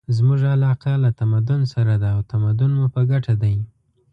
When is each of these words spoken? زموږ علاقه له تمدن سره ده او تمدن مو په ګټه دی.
زموږ 0.17 0.41
علاقه 0.55 0.91
له 1.03 1.09
تمدن 1.19 1.61
سره 1.73 1.93
ده 2.01 2.09
او 2.15 2.19
تمدن 2.31 2.71
مو 2.77 2.85
په 2.95 3.01
ګټه 3.11 3.33
دی. 3.41 3.55